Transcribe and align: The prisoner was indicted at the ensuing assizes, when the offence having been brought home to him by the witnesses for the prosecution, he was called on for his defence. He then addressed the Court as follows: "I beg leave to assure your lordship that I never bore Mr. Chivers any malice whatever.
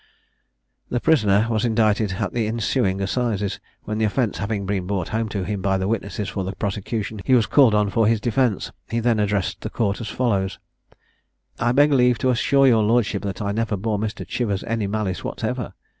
The 0.89 0.99
prisoner 0.99 1.45
was 1.47 1.63
indicted 1.63 2.13
at 2.13 2.33
the 2.33 2.47
ensuing 2.47 3.01
assizes, 3.01 3.59
when 3.83 3.99
the 3.99 4.05
offence 4.05 4.39
having 4.39 4.65
been 4.65 4.87
brought 4.87 5.09
home 5.09 5.29
to 5.29 5.43
him 5.43 5.61
by 5.61 5.77
the 5.77 5.87
witnesses 5.87 6.27
for 6.27 6.43
the 6.43 6.55
prosecution, 6.55 7.21
he 7.23 7.35
was 7.35 7.45
called 7.45 7.75
on 7.75 7.91
for 7.91 8.07
his 8.07 8.19
defence. 8.19 8.71
He 8.89 8.99
then 8.99 9.19
addressed 9.19 9.61
the 9.61 9.69
Court 9.69 10.01
as 10.01 10.07
follows: 10.07 10.57
"I 11.59 11.71
beg 11.71 11.91
leave 11.93 12.17
to 12.17 12.31
assure 12.31 12.65
your 12.65 12.81
lordship 12.81 13.21
that 13.21 13.43
I 13.43 13.51
never 13.51 13.77
bore 13.77 13.99
Mr. 13.99 14.27
Chivers 14.27 14.63
any 14.63 14.87
malice 14.87 15.23
whatever. 15.23 15.75